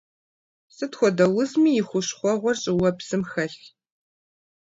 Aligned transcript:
Сыт 0.75 0.91
хуэдэ 0.97 1.25
узми 1.39 1.71
и 1.79 1.83
хущхуэгъуэр 1.87 2.57
щӏыуэпсым 2.61 3.21
хэлъщ. 3.31 3.63